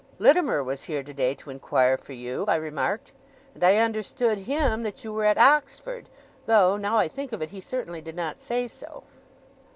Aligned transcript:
'Littimer 0.17 0.63
was 0.63 0.85
here 0.85 1.03
today, 1.03 1.35
to 1.35 1.51
inquire 1.51 1.95
for 1.95 2.13
you,' 2.13 2.43
I 2.47 2.55
remarked, 2.55 3.11
'and 3.53 3.63
I 3.63 3.75
understood 3.77 4.39
him 4.39 4.81
that 4.81 5.03
you 5.03 5.13
were 5.13 5.25
at 5.25 5.37
Oxford; 5.37 6.09
though, 6.47 6.75
now 6.75 6.97
I 6.97 7.07
think 7.07 7.31
of 7.31 7.43
it, 7.43 7.51
he 7.51 7.61
certainly 7.61 8.01
did 8.01 8.15
not 8.15 8.39
say 8.41 8.67
so. 8.67 9.03